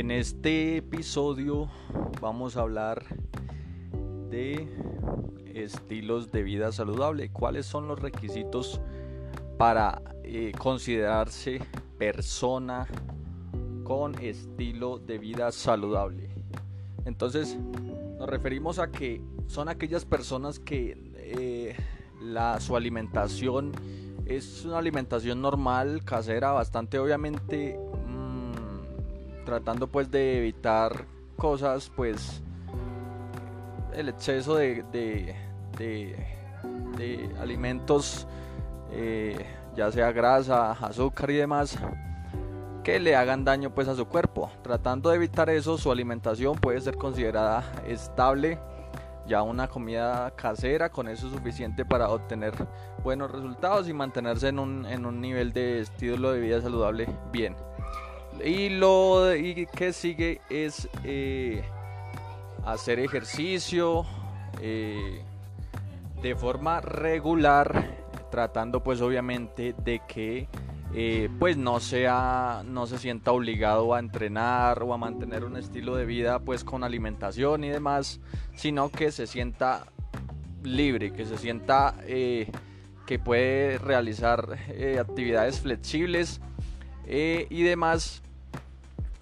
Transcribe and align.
En 0.00 0.10
este 0.10 0.78
episodio 0.78 1.68
vamos 2.22 2.56
a 2.56 2.62
hablar 2.62 3.04
de 4.30 4.66
estilos 5.52 6.32
de 6.32 6.42
vida 6.42 6.72
saludable. 6.72 7.30
¿Cuáles 7.30 7.66
son 7.66 7.86
los 7.86 7.98
requisitos 7.98 8.80
para 9.58 10.00
eh, 10.24 10.52
considerarse 10.56 11.60
persona 11.98 12.86
con 13.84 14.14
estilo 14.22 14.98
de 14.98 15.18
vida 15.18 15.52
saludable? 15.52 16.30
Entonces 17.04 17.58
nos 18.18 18.26
referimos 18.26 18.78
a 18.78 18.90
que 18.90 19.20
son 19.48 19.68
aquellas 19.68 20.06
personas 20.06 20.58
que 20.58 20.96
eh, 21.14 21.76
la, 22.22 22.58
su 22.58 22.74
alimentación 22.74 23.72
es 24.24 24.64
una 24.64 24.78
alimentación 24.78 25.42
normal, 25.42 26.04
casera, 26.06 26.52
bastante 26.52 26.98
obviamente 26.98 27.78
tratando 29.44 29.86
pues 29.86 30.10
de 30.10 30.38
evitar 30.38 31.04
cosas 31.36 31.90
pues 31.94 32.42
el 33.94 34.08
exceso 34.08 34.54
de, 34.54 34.84
de, 35.76 36.16
alimentos 37.40 38.26
eh, 38.92 39.46
ya 39.74 39.90
sea 39.90 40.12
grasa, 40.12 40.72
azúcar 40.72 41.30
y 41.30 41.36
demás 41.36 41.78
que 42.84 42.98
le 42.98 43.16
hagan 43.16 43.44
daño 43.44 43.74
pues 43.74 43.88
a 43.88 43.94
su 43.94 44.06
cuerpo. 44.06 44.50
Tratando 44.62 45.10
de 45.10 45.16
evitar 45.16 45.50
eso 45.50 45.76
su 45.76 45.90
alimentación 45.90 46.56
puede 46.56 46.80
ser 46.80 46.96
considerada 46.96 47.64
estable. 47.86 48.58
Ya 49.26 49.42
una 49.42 49.68
comida 49.68 50.30
casera 50.34 50.90
con 50.90 51.06
eso 51.06 51.26
es 51.26 51.32
suficiente 51.32 51.84
para 51.84 52.08
obtener 52.08 52.54
buenos 53.04 53.30
resultados 53.30 53.88
y 53.88 53.92
mantenerse 53.92 54.48
en 54.48 54.58
un, 54.58 54.86
en 54.86 55.06
un 55.06 55.20
nivel 55.20 55.52
de 55.52 55.80
estilo 55.80 56.32
de 56.32 56.40
vida 56.40 56.60
saludable 56.60 57.06
bien 57.30 57.54
y 58.44 58.68
lo 58.70 59.30
que 59.74 59.92
sigue 59.92 60.40
es 60.48 60.88
eh, 61.04 61.62
hacer 62.64 62.98
ejercicio 62.98 64.06
eh, 64.60 65.22
de 66.22 66.34
forma 66.36 66.80
regular, 66.80 67.96
tratando 68.30 68.82
pues 68.82 69.00
obviamente 69.00 69.74
de 69.84 70.02
que 70.06 70.48
eh, 70.94 71.28
pues 71.38 71.56
no 71.56 71.80
sea 71.80 72.62
no 72.64 72.86
se 72.86 72.98
sienta 72.98 73.32
obligado 73.32 73.94
a 73.94 74.00
entrenar 74.00 74.82
o 74.82 74.92
a 74.92 74.98
mantener 74.98 75.44
un 75.44 75.56
estilo 75.56 75.94
de 75.94 76.04
vida 76.04 76.40
pues 76.40 76.64
con 76.64 76.82
alimentación 76.82 77.62
y 77.62 77.68
demás 77.68 78.20
sino 78.56 78.90
que 78.90 79.12
se 79.12 79.28
sienta 79.28 79.86
libre 80.64 81.12
que 81.12 81.26
se 81.26 81.38
sienta 81.38 81.94
que 82.04 83.18
puede 83.24 83.78
realizar 83.78 84.58
actividades 84.98 85.60
flexibles 85.60 86.40
y 87.06 87.62
demás 87.62 88.24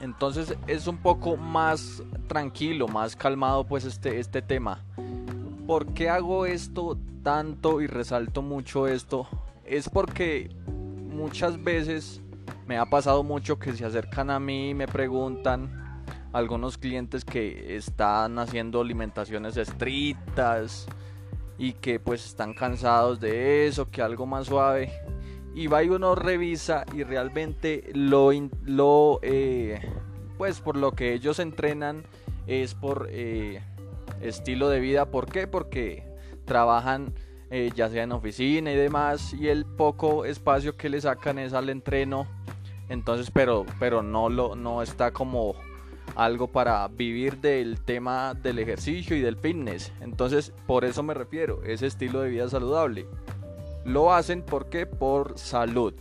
entonces 0.00 0.56
es 0.66 0.86
un 0.86 0.98
poco 0.98 1.36
más 1.36 2.02
tranquilo, 2.26 2.88
más 2.88 3.16
calmado 3.16 3.64
pues 3.64 3.84
este, 3.84 4.18
este 4.18 4.42
tema. 4.42 4.82
¿Por 5.66 5.86
qué 5.94 6.08
hago 6.10 6.46
esto 6.46 6.98
tanto 7.22 7.80
y 7.80 7.86
resalto 7.86 8.42
mucho 8.42 8.86
esto? 8.86 9.26
Es 9.64 9.88
porque 9.88 10.54
muchas 11.10 11.62
veces 11.62 12.20
me 12.66 12.76
ha 12.76 12.86
pasado 12.86 13.22
mucho 13.22 13.58
que 13.58 13.72
se 13.72 13.84
acercan 13.84 14.30
a 14.30 14.40
mí 14.40 14.70
y 14.70 14.74
me 14.74 14.86
preguntan 14.86 16.02
algunos 16.32 16.76
clientes 16.76 17.24
que 17.24 17.76
están 17.76 18.38
haciendo 18.38 18.80
alimentaciones 18.80 19.56
estrictas 19.56 20.86
y 21.56 21.72
que 21.74 22.00
pues 22.00 22.26
están 22.26 22.52
cansados 22.52 23.20
de 23.20 23.66
eso, 23.68 23.88
que 23.90 24.02
algo 24.02 24.26
más 24.26 24.48
suave 24.48 24.92
y 25.54 25.68
va 25.68 25.82
y 25.82 25.88
uno 25.88 26.14
revisa 26.14 26.84
y 26.92 27.04
realmente 27.04 27.90
lo, 27.94 28.30
lo 28.64 29.20
eh, 29.22 29.80
pues 30.36 30.60
por 30.60 30.76
lo 30.76 30.92
que 30.92 31.14
ellos 31.14 31.38
entrenan 31.38 32.04
es 32.46 32.74
por 32.74 33.08
eh, 33.10 33.62
estilo 34.20 34.68
de 34.68 34.80
vida. 34.80 35.06
¿Por 35.06 35.26
qué? 35.26 35.46
Porque 35.46 36.02
trabajan 36.44 37.14
eh, 37.50 37.70
ya 37.74 37.88
sea 37.88 38.02
en 38.02 38.12
oficina 38.12 38.72
y 38.72 38.76
demás 38.76 39.32
y 39.32 39.48
el 39.48 39.64
poco 39.64 40.24
espacio 40.24 40.76
que 40.76 40.88
le 40.88 41.00
sacan 41.00 41.38
es 41.38 41.52
al 41.52 41.68
entreno. 41.68 42.26
Entonces, 42.88 43.30
pero, 43.30 43.64
pero 43.78 44.02
no, 44.02 44.28
lo, 44.28 44.56
no 44.56 44.82
está 44.82 45.12
como 45.12 45.54
algo 46.16 46.48
para 46.48 46.86
vivir 46.88 47.38
del 47.38 47.80
tema 47.80 48.34
del 48.34 48.58
ejercicio 48.58 49.16
y 49.16 49.20
del 49.20 49.36
fitness. 49.36 49.92
Entonces, 50.00 50.52
por 50.66 50.84
eso 50.84 51.02
me 51.02 51.14
refiero, 51.14 51.62
ese 51.64 51.86
estilo 51.86 52.20
de 52.20 52.30
vida 52.30 52.48
saludable. 52.48 53.06
Lo 53.84 54.12
hacen 54.12 54.42
porque 54.42 54.86
por 54.86 55.38
salud. 55.38 55.94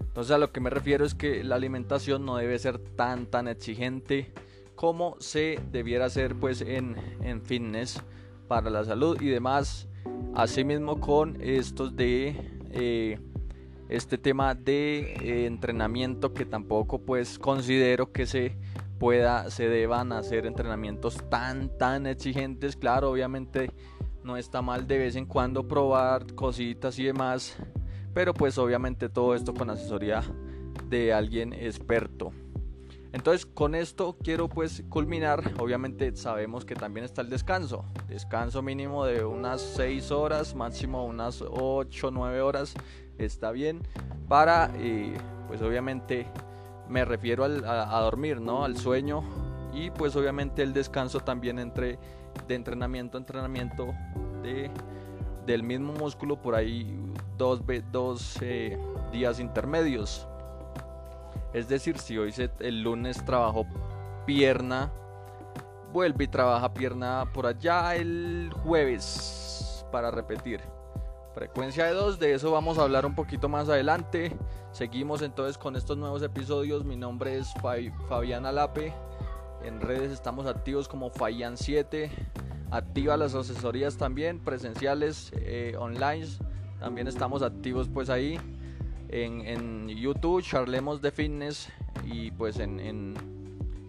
Entonces 0.00 0.32
a 0.32 0.38
lo 0.38 0.52
que 0.52 0.60
me 0.60 0.68
refiero 0.68 1.06
es 1.06 1.14
que 1.14 1.42
la 1.42 1.54
alimentación 1.54 2.26
no 2.26 2.36
debe 2.36 2.58
ser 2.58 2.78
tan 2.78 3.24
tan 3.24 3.48
exigente 3.48 4.30
como 4.74 5.16
se 5.20 5.58
debiera 5.70 6.10
ser 6.10 6.34
pues 6.34 6.60
en, 6.60 6.96
en 7.22 7.40
fitness 7.40 8.02
para 8.46 8.68
la 8.68 8.84
salud 8.84 9.18
y 9.22 9.28
demás. 9.28 9.88
Asimismo 10.34 11.00
con 11.00 11.40
estos 11.40 11.96
de 11.96 12.36
eh, 12.72 13.18
este 13.88 14.18
tema 14.18 14.54
de 14.54 15.14
eh, 15.14 15.46
entrenamiento 15.46 16.34
que 16.34 16.44
tampoco 16.44 16.98
pues 16.98 17.38
considero 17.38 18.12
que 18.12 18.26
se 18.26 18.56
pueda 18.98 19.50
se 19.50 19.68
deban 19.68 20.12
hacer 20.12 20.44
entrenamientos 20.44 21.16
tan 21.30 21.78
tan 21.78 22.06
exigentes. 22.06 22.76
Claro, 22.76 23.10
obviamente 23.10 23.70
no 24.24 24.36
está 24.36 24.62
mal 24.62 24.86
de 24.86 24.98
vez 24.98 25.16
en 25.16 25.26
cuando 25.26 25.66
probar 25.66 26.34
cositas 26.34 26.98
y 26.98 27.04
demás, 27.04 27.56
pero 28.14 28.34
pues 28.34 28.58
obviamente 28.58 29.08
todo 29.08 29.34
esto 29.34 29.54
con 29.54 29.70
asesoría 29.70 30.22
de 30.88 31.12
alguien 31.12 31.52
experto. 31.52 32.32
Entonces 33.12 33.44
con 33.44 33.74
esto 33.74 34.16
quiero 34.22 34.48
pues 34.48 34.82
culminar, 34.88 35.52
obviamente 35.58 36.16
sabemos 36.16 36.64
que 36.64 36.74
también 36.74 37.04
está 37.04 37.20
el 37.20 37.28
descanso, 37.28 37.84
descanso 38.08 38.62
mínimo 38.62 39.04
de 39.04 39.24
unas 39.24 39.60
6 39.60 40.10
horas, 40.10 40.54
máximo 40.54 41.04
unas 41.04 41.42
8 41.42 42.10
9 42.10 42.40
horas, 42.40 42.74
está 43.18 43.50
bien 43.50 43.82
para 44.28 44.70
eh, 44.76 45.14
pues 45.46 45.60
obviamente 45.60 46.26
me 46.88 47.04
refiero 47.04 47.44
a, 47.44 47.98
a 47.98 48.00
dormir, 48.00 48.40
¿no? 48.40 48.64
Al 48.64 48.78
sueño 48.78 49.22
y 49.72 49.90
pues 49.90 50.14
obviamente 50.16 50.62
el 50.62 50.72
descanso 50.72 51.20
también 51.20 51.58
entre 51.58 51.98
de 52.46 52.54
entrenamiento 52.54 53.16
a 53.16 53.20
entrenamiento 53.20 53.94
de, 54.42 54.70
del 55.46 55.62
mismo 55.62 55.92
músculo 55.94 56.40
por 56.40 56.54
ahí 56.54 56.98
dos, 57.36 57.60
dos 57.90 58.38
eh, 58.40 58.78
días 59.12 59.40
intermedios. 59.40 60.26
Es 61.52 61.68
decir, 61.68 61.98
si 61.98 62.16
hoy 62.16 62.32
el 62.60 62.82
lunes 62.82 63.24
trabajo 63.24 63.66
pierna, 64.24 64.90
vuelve 65.92 66.24
y 66.24 66.28
trabaja 66.28 66.72
pierna 66.72 67.26
por 67.32 67.46
allá 67.46 67.94
el 67.94 68.50
jueves 68.62 69.84
para 69.90 70.10
repetir. 70.10 70.60
Frecuencia 71.34 71.86
de 71.86 71.92
dos, 71.92 72.18
de 72.18 72.34
eso 72.34 72.50
vamos 72.50 72.78
a 72.78 72.82
hablar 72.82 73.06
un 73.06 73.14
poquito 73.14 73.48
más 73.48 73.68
adelante. 73.68 74.36
Seguimos 74.72 75.22
entonces 75.22 75.56
con 75.56 75.76
estos 75.76 75.96
nuevos 75.96 76.22
episodios. 76.22 76.84
Mi 76.84 76.96
nombre 76.96 77.38
es 77.38 77.52
Fabián 78.08 78.46
Alape. 78.46 78.92
En 79.64 79.80
redes 79.80 80.12
estamos 80.12 80.46
activos 80.46 80.88
como 80.88 81.10
Fayan7. 81.10 82.10
Activa 82.70 83.16
las 83.16 83.34
asesorías 83.34 83.96
también, 83.96 84.38
presenciales, 84.38 85.32
eh, 85.36 85.74
online. 85.78 86.26
También 86.80 87.06
estamos 87.06 87.42
activos 87.42 87.88
pues 87.92 88.10
ahí. 88.10 88.40
En, 89.08 89.88
YouTube, 89.88 90.42
Charlemos 90.42 91.02
de 91.02 91.10
Fitness. 91.10 91.68
Y 92.04 92.30
pues 92.32 92.58
en, 92.58 92.80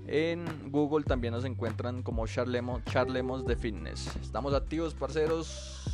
en, 0.08 0.72
Google 0.72 1.06
también 1.06 1.34
nos 1.34 1.46
encuentran 1.46 2.04
como 2.04 2.28
Charlemos, 2.28 2.84
Charlemos 2.86 3.46
de 3.46 3.56
Fitness. 3.56 4.16
Estamos 4.18 4.54
activos, 4.54 4.94
parceros. 4.94 5.93